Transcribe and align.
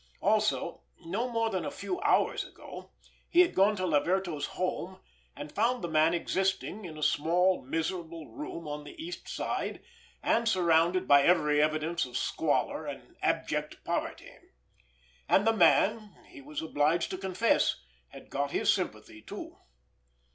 Also, 0.19 0.81
no 1.05 1.29
more 1.29 1.51
than 1.51 1.63
a 1.63 1.69
few 1.69 2.01
hours 2.01 2.43
ago, 2.43 2.91
he 3.29 3.41
had 3.41 3.53
gone 3.53 3.75
to 3.75 3.85
Laverto's 3.85 4.47
home 4.57 4.99
and 5.35 5.51
found 5.51 5.83
the 5.83 5.87
man 5.87 6.15
existing 6.15 6.85
in 6.85 6.97
a 6.97 7.03
small, 7.03 7.61
miserable 7.61 8.27
room 8.31 8.67
on 8.67 8.83
the 8.83 8.99
East 8.99 9.27
Side, 9.27 9.79
and 10.23 10.49
surrounded 10.49 11.07
by 11.07 11.21
every 11.21 11.61
evidence 11.61 12.03
of 12.07 12.17
squalor 12.17 12.87
and 12.87 13.15
abject 13.21 13.83
poverty; 13.83 14.33
and 15.29 15.45
the 15.45 15.53
man, 15.53 16.15
he 16.27 16.41
was 16.41 16.63
obliged 16.63 17.11
to 17.11 17.17
confess, 17.19 17.83
had 18.07 18.31
got 18.31 18.49
his 18.49 18.73
sympathy 18.73 19.21
too. 19.21 19.55